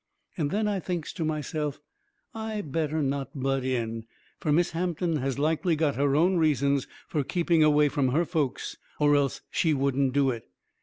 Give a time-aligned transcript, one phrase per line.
[0.35, 1.79] And then I thinks to myself
[2.33, 4.07] I better not butt in.
[4.39, 8.77] Fur Miss Hampton has likely got her own reasons fur keeping away from her folks,
[8.99, 10.49] or else she wouldn't do it.